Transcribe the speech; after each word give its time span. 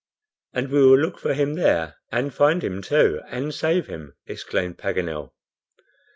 "And 0.53 0.69
we 0.71 0.79
will 0.83 0.97
look 0.97 1.19
for 1.19 1.35
him 1.35 1.53
there, 1.53 1.97
and 2.11 2.33
find 2.33 2.63
him 2.63 2.81
too, 2.81 3.21
and 3.27 3.53
save 3.53 3.85
him," 3.85 4.15
exclaimed 4.25 4.79
Paganel. 4.79 5.31